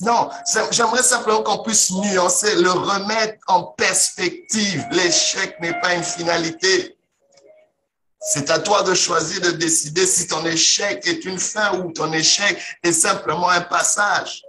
non, 0.00 0.28
j'aimerais 0.72 1.04
simplement 1.04 1.44
qu'on 1.44 1.62
puisse 1.62 1.92
nuancer, 1.92 2.56
le 2.56 2.72
remettre 2.72 3.38
en 3.46 3.62
perspective. 3.62 4.84
L'échec 4.90 5.56
n'est 5.60 5.80
pas 5.80 5.94
une 5.94 6.02
finalité. 6.02 6.96
C'est 8.20 8.50
à 8.50 8.58
toi 8.58 8.82
de 8.82 8.92
choisir, 8.94 9.40
de 9.40 9.52
décider 9.52 10.04
si 10.04 10.26
ton 10.26 10.44
échec 10.46 11.06
est 11.06 11.24
une 11.24 11.38
fin 11.38 11.78
ou 11.78 11.92
ton 11.92 12.12
échec 12.12 12.58
est 12.82 12.92
simplement 12.92 13.50
un 13.50 13.60
passage. 13.60 14.42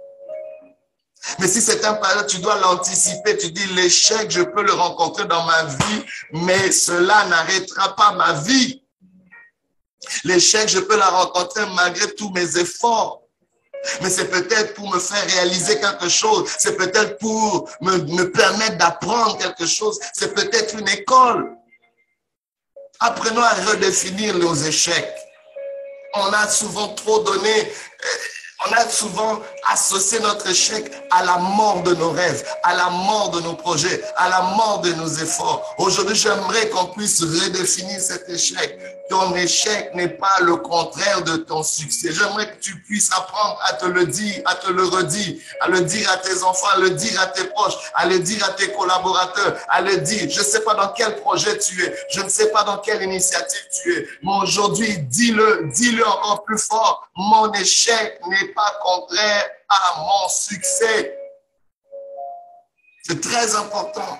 Mais 1.38 1.46
si 1.46 1.60
c'est 1.60 1.84
un 1.84 1.94
passage, 1.94 2.26
tu 2.26 2.38
dois 2.38 2.58
l'anticiper. 2.58 3.36
Tu 3.36 3.52
dis, 3.52 3.66
l'échec, 3.74 4.30
je 4.32 4.42
peux 4.42 4.62
le 4.62 4.72
rencontrer 4.72 5.26
dans 5.26 5.44
ma 5.44 5.64
vie, 5.64 6.04
mais 6.32 6.72
cela 6.72 7.26
n'arrêtera 7.26 7.94
pas 7.94 8.12
ma 8.12 8.32
vie. 8.32 8.82
L'échec, 10.24 10.68
je 10.68 10.78
peux 10.78 10.96
la 10.96 11.08
rencontrer 11.08 11.64
malgré 11.74 12.14
tous 12.14 12.30
mes 12.30 12.58
efforts. 12.58 13.22
Mais 14.02 14.10
c'est 14.10 14.28
peut-être 14.28 14.74
pour 14.74 14.92
me 14.92 14.98
faire 14.98 15.24
réaliser 15.34 15.78
quelque 15.80 16.08
chose. 16.08 16.50
C'est 16.58 16.76
peut-être 16.76 17.18
pour 17.18 17.70
me, 17.80 17.98
me 17.98 18.30
permettre 18.30 18.76
d'apprendre 18.78 19.38
quelque 19.38 19.66
chose. 19.66 19.98
C'est 20.12 20.34
peut-être 20.34 20.74
une 20.78 20.88
école. 20.88 21.56
Apprenons 23.00 23.42
à 23.42 23.54
redéfinir 23.70 24.36
nos 24.38 24.54
échecs. 24.54 25.14
On 26.14 26.32
a 26.32 26.48
souvent 26.48 26.88
trop 26.88 27.20
donné 27.20 27.72
on 28.64 28.72
a 28.72 28.88
souvent 28.88 29.40
associé 29.70 30.18
notre 30.20 30.48
échec 30.48 30.90
à 31.10 31.24
la 31.24 31.38
mort 31.38 31.82
de 31.82 31.94
nos 31.94 32.10
rêves, 32.10 32.44
à 32.62 32.74
la 32.74 32.88
mort 32.90 33.30
de 33.30 33.40
nos 33.40 33.54
projets, 33.54 34.02
à 34.16 34.28
la 34.28 34.40
mort 34.42 34.80
de 34.80 34.92
nos 34.92 35.08
efforts. 35.08 35.74
Aujourd'hui, 35.78 36.16
j'aimerais 36.16 36.68
qu'on 36.70 36.86
puisse 36.86 37.22
redéfinir 37.22 38.00
cet 38.00 38.28
échec. 38.28 38.78
Ton 39.08 39.36
échec 39.36 39.94
n'est 39.94 40.08
pas 40.08 40.38
le 40.40 40.56
contraire 40.56 41.22
de 41.22 41.36
ton 41.36 41.62
succès. 41.62 42.12
J'aimerais 42.12 42.50
que 42.50 42.60
tu 42.60 42.80
puisses 42.82 43.12
apprendre 43.12 43.56
à 43.62 43.74
te 43.74 43.86
le 43.86 44.06
dire, 44.06 44.42
à 44.46 44.56
te 44.56 44.70
le 44.70 44.84
redire, 44.84 45.36
à 45.60 45.68
le 45.68 45.82
dire 45.82 46.10
à 46.10 46.16
tes 46.16 46.42
enfants, 46.42 46.66
à 46.74 46.78
le 46.78 46.90
dire 46.90 47.20
à 47.20 47.26
tes 47.26 47.44
proches, 47.44 47.76
à 47.94 48.06
le 48.06 48.18
dire 48.18 48.44
à 48.44 48.52
tes 48.54 48.72
collaborateurs, 48.72 49.58
à 49.68 49.80
le 49.80 49.98
dire. 49.98 50.28
Je 50.28 50.40
ne 50.40 50.44
sais 50.44 50.60
pas 50.60 50.74
dans 50.74 50.88
quel 50.88 51.16
projet 51.20 51.56
tu 51.58 51.84
es, 51.84 51.94
je 52.10 52.20
ne 52.20 52.28
sais 52.28 52.50
pas 52.50 52.64
dans 52.64 52.78
quelle 52.78 53.02
initiative 53.02 53.60
tu 53.70 53.96
es, 53.96 54.08
mais 54.22 54.32
aujourd'hui, 54.42 54.98
dis-le, 55.02 55.68
dis-le 55.72 56.04
encore 56.04 56.42
plus 56.44 56.58
fort. 56.58 57.08
Mon 57.14 57.52
échec 57.52 58.20
n'est 58.28 58.45
pas 58.48 58.78
contraire 58.82 59.50
à 59.68 60.00
mon 60.00 60.28
succès. 60.28 61.16
C'est 63.02 63.20
très 63.20 63.54
important. 63.54 64.18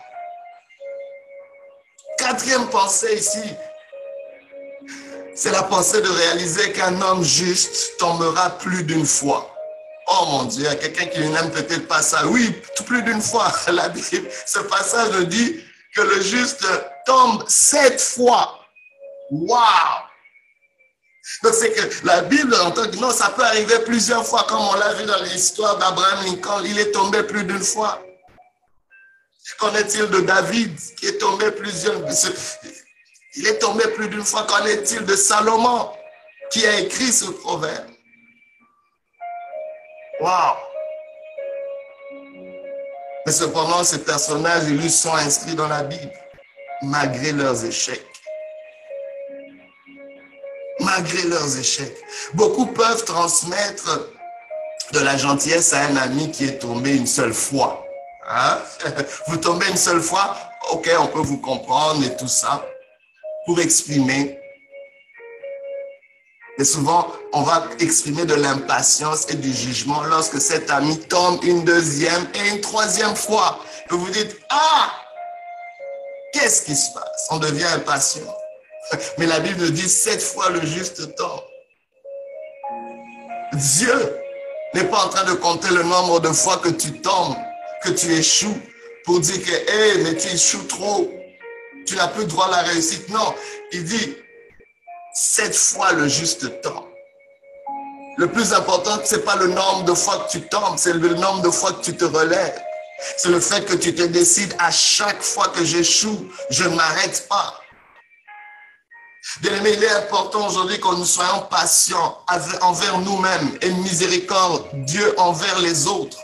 Quatrième 2.18 2.68
pensée 2.68 3.14
ici, 3.16 3.54
c'est 5.35 5.50
la 5.50 5.62
pensée 5.64 6.00
de 6.00 6.09
réaliser 6.09 6.73
qu'un 6.73 7.00
homme 7.02 7.23
juste 7.23 7.99
tombera 7.99 8.50
plus 8.59 8.85
d'une 8.85 9.04
fois. 9.04 9.52
Oh 10.09 10.26
mon 10.30 10.45
Dieu, 10.45 10.62
il 10.62 10.64
y 10.64 10.68
a 10.68 10.76
quelqu'un 10.76 11.06
qui 11.06 11.21
n'aime 11.21 11.50
peut-être 11.50 11.88
pas 11.88 12.00
ça. 12.00 12.26
Oui, 12.26 12.54
plus 12.87 13.02
d'une 13.02 13.21
fois. 13.21 13.52
La 13.73 13.88
Bible, 13.88 14.28
ce 14.47 14.61
passage 14.61 15.14
dit 15.26 15.64
que 15.95 16.02
le 16.02 16.23
juste 16.23 16.64
tombe 17.04 17.45
sept 17.49 18.00
fois. 18.00 18.61
Waouh! 19.30 20.06
Donc, 21.43 21.55
c'est 21.55 21.73
que 21.73 22.07
la 22.07 22.23
Bible 22.23 22.55
entend 22.55 22.88
que 22.88 22.97
non, 22.97 23.11
ça 23.11 23.31
peut 23.31 23.45
arriver 23.45 23.78
plusieurs 23.81 24.26
fois, 24.26 24.45
comme 24.49 24.61
on 24.61 24.75
l'a 24.75 24.95
vu 24.95 25.05
dans 25.05 25.23
l'histoire 25.23 25.76
d'Abraham 25.76 26.25
Lincoln. 26.25 26.62
Il 26.64 26.78
est 26.78 26.93
tombé 26.93 27.23
plus 27.23 27.45
d'une 27.45 27.62
fois. 27.62 28.02
Qu'en 29.59 29.75
est-il 29.75 30.09
de 30.09 30.21
David, 30.21 30.78
qui 30.99 31.07
est 31.07 31.19
tombé 31.19 31.50
plusieurs 31.50 32.00
Il 33.37 33.47
est 33.47 33.59
tombé 33.59 33.85
plus 33.88 34.09
d'une 34.09 34.25
fois. 34.25 34.45
Qu'en 34.45 34.64
est-il 34.64 35.05
de 35.05 35.14
Salomon, 35.14 35.90
qui 36.50 36.66
a 36.66 36.81
écrit 36.81 37.12
ce 37.12 37.26
proverbe? 37.26 37.87
Waouh 40.21 40.57
Mais 43.26 43.33
cependant, 43.33 43.85
ces 43.85 43.99
personnages, 43.99 44.64
ils 44.69 44.90
sont 44.90 45.14
inscrits 45.14 45.55
dans 45.55 45.69
la 45.69 45.83
Bible, 45.83 46.12
malgré 46.83 47.33
leurs 47.33 47.64
échecs 47.64 48.16
malgré 50.87 51.23
leurs 51.28 51.59
échecs. 51.59 51.97
Beaucoup 52.35 52.66
peuvent 52.66 53.05
transmettre 53.05 54.09
de 54.93 55.00
la 55.00 55.16
gentillesse 55.16 55.73
à 55.73 55.81
un 55.83 55.97
ami 55.97 56.31
qui 56.31 56.45
est 56.45 56.59
tombé 56.59 56.97
une 56.97 57.07
seule 57.07 57.35
fois. 57.35 57.85
Hein? 58.28 58.59
Vous 59.28 59.37
tombez 59.37 59.69
une 59.69 59.76
seule 59.76 60.00
fois, 60.00 60.37
ok, 60.71 60.88
on 61.00 61.09
peut 61.09 61.21
vous 61.21 61.38
comprendre 61.38 62.05
et 62.05 62.16
tout 62.16 62.28
ça, 62.28 62.64
pour 63.45 63.61
exprimer. 63.61 64.38
Et 66.59 66.64
souvent, 66.64 67.12
on 67.33 67.43
va 67.43 67.66
exprimer 67.81 68.25
de 68.25 68.35
l'impatience 68.35 69.26
et 69.28 69.35
du 69.35 69.52
jugement 69.52 70.02
lorsque 70.05 70.40
cet 70.40 70.71
ami 70.71 70.99
tombe 71.00 71.45
une 71.45 71.64
deuxième 71.64 72.26
et 72.35 72.49
une 72.49 72.61
troisième 72.61 73.14
fois. 73.14 73.59
Et 73.90 73.95
vous 73.95 74.09
dites, 74.11 74.37
ah, 74.49 74.90
qu'est-ce 76.33 76.62
qui 76.62 76.75
se 76.75 76.93
passe? 76.95 77.26
On 77.31 77.38
devient 77.38 77.66
impatient. 77.75 78.23
Mais 79.19 79.26
la 79.26 79.40
Bible 79.40 79.71
dit 79.71 79.88
sept 79.88 80.23
fois 80.23 80.50
le 80.50 80.61
juste 80.64 81.14
temps. 81.16 81.45
Dieu 83.52 84.16
n'est 84.75 84.85
pas 84.85 85.05
en 85.05 85.09
train 85.09 85.25
de 85.25 85.33
compter 85.35 85.69
le 85.71 85.83
nombre 85.83 86.21
de 86.21 86.28
fois 86.28 86.59
que 86.59 86.69
tu 86.69 87.00
tombes, 87.00 87.37
que 87.83 87.90
tu 87.90 88.12
échoues, 88.12 88.61
pour 89.05 89.21
dire 89.21 89.43
que, 89.43 89.52
hé, 89.52 90.02
mais 90.02 90.16
tu 90.16 90.28
échoues 90.28 90.64
trop, 90.64 91.11
tu 91.87 91.95
n'as 91.97 92.09
plus 92.09 92.26
droit 92.26 92.47
à 92.47 92.50
la 92.50 92.62
réussite. 92.62 93.09
Non, 93.09 93.35
il 93.73 93.85
dit 93.85 94.16
sept 95.14 95.55
fois 95.55 95.93
le 95.93 96.09
juste 96.09 96.61
temps. 96.61 96.87
Le 98.19 98.28
plus 98.28 98.52
important, 98.52 98.99
ce 99.05 99.16
n'est 99.16 99.23
pas 99.23 99.37
le 99.37 99.49
nombre 99.49 99.85
de 99.85 99.95
fois 99.95 100.26
que 100.26 100.33
tu 100.33 100.40
tombes, 100.49 100.76
c'est 100.76 100.95
le 100.95 101.14
nombre 101.14 101.43
de 101.43 101.50
fois 101.50 101.73
que 101.73 101.83
tu 101.83 101.97
te 101.97 102.05
relèves. 102.05 102.61
C'est 103.19 103.28
le 103.28 103.40
fait 103.40 103.64
que 103.64 103.75
tu 103.75 103.95
te 103.95 104.02
décides 104.02 104.55
à 104.59 104.71
chaque 104.71 105.23
fois 105.23 105.49
que 105.49 105.64
j'échoue, 105.64 106.31
je 106.50 106.64
ne 106.64 106.75
m'arrête 106.75 107.26
pas. 107.28 107.61
Bien 109.40 109.54
aimé, 109.56 109.73
il 109.76 109.85
est 109.85 109.90
important 109.90 110.47
aujourd'hui 110.47 110.80
que 110.80 110.95
nous 110.95 111.04
soyons 111.04 111.40
patients 111.50 112.18
envers 112.62 112.99
nous-mêmes 113.00 113.59
et 113.61 113.71
miséricorde 113.71 114.64
Dieu 114.87 115.14
envers 115.18 115.59
les 115.61 115.87
autres. 115.87 116.16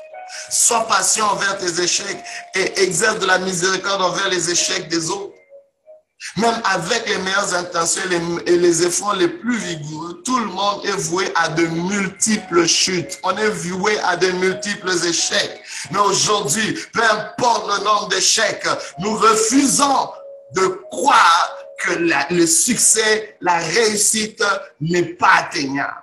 Sois 0.49 0.87
patient 0.88 1.26
envers 1.26 1.59
tes 1.59 1.82
échecs 1.82 2.25
et 2.54 2.80
exerce 2.82 3.18
de 3.18 3.26
la 3.26 3.38
miséricorde 3.38 4.00
envers 4.00 4.28
les 4.28 4.50
échecs 4.50 4.88
des 4.88 5.11
autres. 5.11 5.35
Même 6.37 6.62
avec 6.64 7.06
les 7.09 7.18
meilleures 7.18 7.52
intentions 7.54 8.02
et 8.47 8.56
les 8.56 8.87
efforts 8.87 9.16
les 9.16 9.28
plus 9.28 9.59
vigoureux, 9.59 10.23
tout 10.25 10.38
le 10.38 10.47
monde 10.47 10.87
est 10.87 10.97
voué 10.97 11.30
à 11.35 11.49
de 11.49 11.66
multiples 11.66 12.66
chutes. 12.66 13.18
On 13.25 13.37
est 13.37 13.50
voué 13.50 13.99
à 14.04 14.16
de 14.16 14.30
multiples 14.30 14.90
échecs. 15.06 15.61
Mais 15.90 15.99
aujourd'hui, 15.99 16.78
peu 16.92 17.02
importe 17.02 17.66
le 17.76 17.85
nombre 17.85 18.09
d'échecs, 18.09 18.66
nous 19.00 19.16
refusons 19.16 20.09
de 20.54 20.80
croire 20.90 21.62
que 21.85 22.35
le 22.35 22.47
succès, 22.47 23.37
la 23.41 23.57
réussite 23.59 24.43
n'est 24.81 25.15
pas 25.15 25.35
atteignable. 25.39 26.03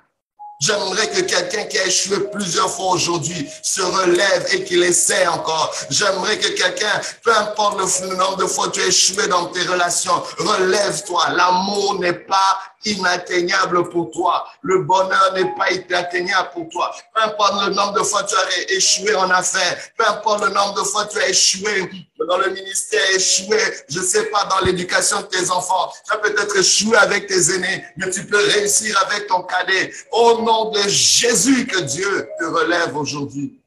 J'aimerais 0.62 1.10
que 1.10 1.22
quelqu'un 1.22 1.64
qui 1.64 1.80
a 1.80 1.86
échoué 1.86 2.18
plusieurs 2.34 2.70
fois 2.70 2.92
aujourd'hui 2.92 3.48
se 3.64 3.82
relève 3.82 4.46
et 4.52 4.66
qu'il 4.66 4.84
essaie 4.84 5.26
encore. 5.28 5.74
J'aimerais 5.90 6.38
que 6.38 6.50
quelqu'un, 6.50 7.00
peu 7.24 7.34
importe 7.34 7.80
le 8.02 8.16
nombre 8.16 8.36
de 8.36 8.46
fois 8.46 8.70
tu 8.70 8.82
as 8.82 8.88
échoué 8.88 9.28
dans 9.30 9.46
tes 9.46 9.62
relations, 9.62 10.22
relève-toi. 10.38 11.30
L'amour 11.30 12.00
n'est 12.02 12.12
pas 12.12 12.60
inatteignable 12.86 13.90
pour 13.90 14.12
toi. 14.12 14.48
Le 14.62 14.80
bonheur 14.84 15.34
n'est 15.34 15.54
pas 15.56 15.72
inatteignable 15.72 16.50
pour 16.54 16.70
toi. 16.70 16.92
Peu 17.14 17.22
importe 17.22 17.68
le 17.68 17.74
nombre 17.74 17.94
de 17.94 18.04
fois 18.04 18.24
tu 18.24 18.36
as 18.36 18.72
échoué 18.72 19.16
en 19.16 19.30
affaires, 19.30 19.78
peu 19.98 20.08
importe 20.08 20.46
le 20.46 20.50
nombre 20.50 20.76
de 20.76 20.84
fois 20.84 21.06
tu 21.06 21.20
as 21.20 21.30
échoué 21.30 21.90
dans 22.28 22.38
le 22.38 22.52
ministère, 22.52 23.02
échoué, 23.16 23.58
je 23.88 24.00
sais 24.02 24.26
pas, 24.26 24.46
dans 24.46 24.66
l'éducation 24.66 25.22
de 25.22 25.28
tes 25.28 25.50
enfants. 25.50 25.92
Tu 26.06 26.14
as 26.14 26.18
peut-être 26.18 26.56
échoué 26.58 26.98
avec 26.98 27.28
tes 27.28 27.56
aînés, 27.56 27.86
mais 27.98 28.10
tu 28.10 28.26
peux 28.26 28.38
réussir 28.38 28.96
avec 29.08 29.28
ton 29.28 29.42
cadet. 29.44 29.92
Au 30.12 30.42
nom 30.42 30.72
de 30.72 30.82
Jésus, 30.88 31.66
que 31.66 31.80
Dieu 31.80 32.30
te 32.40 32.46
relève 32.46 32.96
aujourd'hui. 32.96 33.62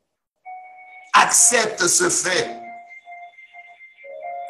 Accepte 1.15 1.87
ce 1.87 2.09
fait 2.09 2.62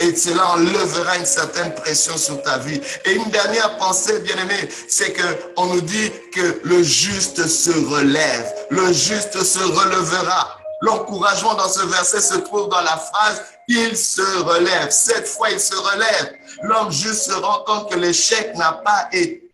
et 0.03 0.17
cela 0.17 0.51
enlèvera 0.51 1.17
une 1.17 1.27
certaine 1.27 1.75
pression 1.75 2.17
sur 2.17 2.43
ta 2.43 2.59
vie. 2.59 2.81
Et 3.05 3.13
une 3.13 3.31
dernière 3.31 3.77
pensée, 3.79 4.19
bien 4.21 4.37
aimé, 4.37 4.69
c'est 4.89 5.13
que 5.13 5.23
on 5.57 5.67
nous 5.67 5.81
dit 5.81 6.11
que 6.35 6.61
le 6.65 6.83
juste 6.83 7.47
se 7.47 7.71
relève, 7.71 8.53
le 8.71 8.93
juste 8.93 9.43
se 9.43 9.61
relèvera. 9.61 10.59
L'encouragement 10.83 11.55
dans 11.55 11.69
ce 11.69 11.87
verset 11.87 12.21
se 12.21 12.39
trouve 12.39 12.69
dans 12.69 12.81
la 12.81 12.97
phrase 12.97 13.43
il 13.69 13.97
se 13.97 14.39
relève. 14.43 14.91
Cette 14.91 15.27
fois, 15.27 15.51
il 15.51 15.61
se 15.61 15.75
relève. 15.75 16.35
L'homme 16.63 16.91
juste 16.91 17.31
se 17.31 17.33
rend 17.33 17.65
compte 17.65 17.91
que 17.91 17.99
l'échec 17.99 18.55
n'a 18.57 18.73
pas, 18.73 19.09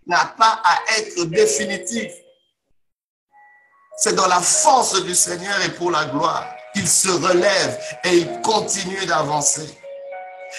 n'a 0.06 0.34
pas 0.38 0.60
à 0.64 0.78
être 0.98 1.24
définitif. 1.24 2.12
C'est 3.98 4.14
dans 4.14 4.26
la 4.26 4.40
force 4.40 5.02
du 5.02 5.14
Seigneur 5.14 5.60
et 5.64 5.70
pour 5.70 5.90
la 5.90 6.06
gloire 6.06 6.46
qu'il 6.72 6.88
se 6.88 7.08
relève 7.08 7.78
et 8.04 8.18
il 8.18 8.40
continue 8.40 9.04
d'avancer. 9.06 9.77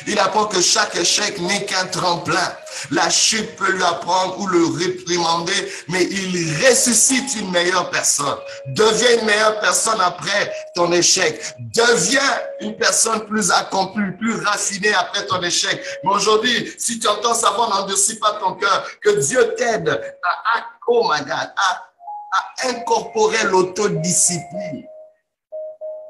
Il 0.08 0.20
apprend 0.20 0.46
que 0.46 0.62
chaque 0.62 0.96
échec 0.96 1.40
n'est 1.40 1.66
qu'un 1.66 1.86
tremplin. 1.86 2.56
La 2.92 3.10
chute 3.10 3.56
peut 3.56 3.72
lui 3.72 3.84
apprendre 3.84 4.40
ou 4.40 4.48
le 4.48 4.66
réprimander, 4.66 5.72
mais 5.88 6.04
il 6.04 6.66
ressuscite 6.66 7.36
une 7.36 7.52
meilleure 7.52 7.90
personne. 7.90 8.38
Deviens 8.68 9.20
une 9.20 9.26
meilleure 9.26 9.60
personne 9.60 10.00
après 10.00 10.54
ton 10.76 10.92
échec. 10.92 11.42
Deviens 11.60 12.40
une 12.62 12.78
personne 12.78 13.26
plus 13.26 13.52
accomplie, 13.52 14.12
plus 14.18 14.36
raffinée 14.44 14.94
après 14.94 15.26
ton 15.26 15.42
échec. 15.42 15.84
Mais 16.04 16.12
aujourd'hui, 16.12 16.74
si 16.78 17.00
tu 17.00 17.08
entends 17.08 17.34
savoir, 17.34 17.70
n'endurcis 17.70 18.20
pas 18.20 18.34
ton 18.34 18.54
cœur, 18.54 18.88
que 19.02 19.10
Dieu 19.20 19.56
t'aide 19.56 19.90
à, 20.24 20.60
à 22.32 22.68
incorporer 22.68 23.44
l'autodiscipline. 23.44 24.86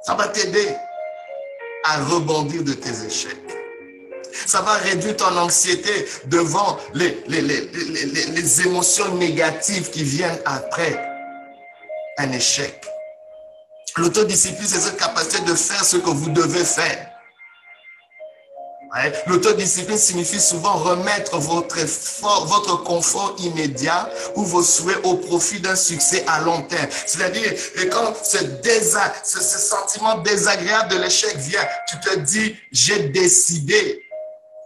Ça 0.06 0.14
va 0.16 0.28
t'aider 0.28 0.76
à 1.86 2.04
rebondir 2.06 2.64
de 2.64 2.74
tes 2.74 3.06
échecs. 3.06 3.59
Ça 4.46 4.62
va 4.62 4.74
réduire 4.74 5.18
ton 5.18 5.38
anxiété 5.38 6.08
devant 6.26 6.78
les, 6.94 7.24
les, 7.28 7.42
les, 7.42 7.62
les, 7.62 8.62
émotions 8.62 9.16
négatives 9.16 9.90
qui 9.90 10.04
viennent 10.04 10.40
après 10.46 11.02
un 12.18 12.32
échec. 12.32 12.86
L'autodiscipline, 13.98 14.68
c'est 14.68 14.80
cette 14.80 14.98
capacité 14.98 15.42
de 15.44 15.56
faire 15.56 15.84
ce 15.84 15.98
que 15.98 16.10
vous 16.10 16.30
devez 16.30 16.64
faire. 16.64 17.10
L'autodiscipline 19.28 19.98
signifie 19.98 20.40
souvent 20.40 20.74
remettre 20.74 21.38
votre, 21.38 21.78
votre 22.48 22.84
confort 22.84 23.36
immédiat 23.38 24.10
ou 24.36 24.44
vos 24.44 24.64
souhaits 24.64 25.00
au 25.04 25.16
profit 25.16 25.60
d'un 25.60 25.76
succès 25.76 26.24
à 26.28 26.42
long 26.42 26.64
terme. 26.64 26.88
C'est-à-dire 27.06 27.54
quand 27.92 28.14
ce, 28.24 28.38
ce 29.24 29.60
sentiment 29.60 30.18
désagréable 30.20 30.90
de 30.90 30.98
l'échec 30.98 31.36
vient, 31.38 31.66
tu 31.88 32.00
te 32.00 32.18
dis, 32.20 32.56
j'ai 32.72 33.10
décidé 33.10 34.09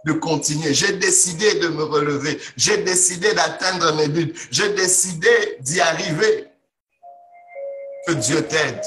de 0.04 0.12
continuer. 0.12 0.74
J'ai 0.74 0.92
décidé 0.92 1.54
de 1.60 1.68
me 1.68 1.84
relever. 1.84 2.38
J'ai 2.56 2.78
décidé 2.78 3.32
d'atteindre 3.32 3.94
mes 3.96 4.08
buts. 4.08 4.34
J'ai 4.50 4.70
décidé 4.74 5.28
d'y 5.60 5.80
arriver. 5.80 6.46
Que 8.06 8.12
Dieu 8.12 8.42
t'aide. 8.42 8.80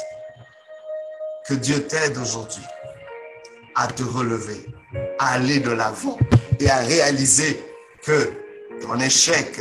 Que 1.48 1.56
Dieu 1.56 1.88
t'aide 1.88 2.18
aujourd'hui 2.18 2.64
à 3.76 3.88
te 3.88 4.04
relever, 4.04 4.66
à 5.20 5.34
aller 5.34 5.60
de 5.60 5.70
l'avant 5.70 6.18
et 6.60 6.70
à 6.70 6.78
réaliser 6.78 7.64
que 8.04 8.34
ton 8.82 9.00
échec 9.00 9.60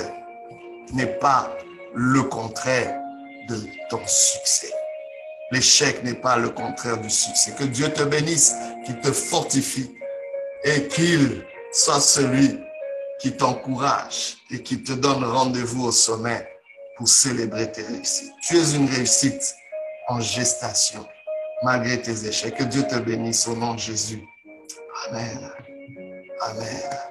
n'est 0.93 1.19
pas 1.19 1.57
le 1.95 2.23
contraire 2.23 2.99
de 3.49 3.59
ton 3.91 4.01
succès. 4.07 4.73
L'échec 5.53 6.03
n'est 6.03 6.15
pas 6.15 6.37
le 6.37 6.51
contraire 6.51 6.99
du 6.99 7.11
succès. 7.11 7.53
Que 7.57 7.65
Dieu 7.65 7.93
te 7.93 8.03
bénisse, 8.03 8.55
qu'il 8.85 8.99
te 9.01 9.13
fortifie 9.13 9.95
et 10.65 10.89
qu'il 10.89 11.45
soit 11.73 12.01
celui 12.01 12.59
qui 13.21 13.37
t'encourage 13.37 14.37
et 14.51 14.63
qui 14.63 14.83
te 14.83 14.93
donne 14.93 15.25
rendez-vous 15.25 15.87
au 15.87 15.93
sommet 15.93 16.49
pour 16.97 17.09
célébrer 17.09 17.71
tes 17.71 17.83
réussites. 17.83 18.33
Tu 18.47 18.57
es 18.57 18.75
une 18.75 18.89
réussite 18.89 19.55
en 20.09 20.21
gestation, 20.21 21.07
malgré 21.63 22.01
tes 22.01 22.27
échecs. 22.27 22.55
Que 22.57 22.65
Dieu 22.65 22.83
te 22.87 22.97
bénisse 22.97 23.47
au 23.49 23.57
nom 23.57 23.75
de 23.75 23.81
Jésus. 23.81 24.23
Amen. 25.09 25.51
Amen. 26.41 27.07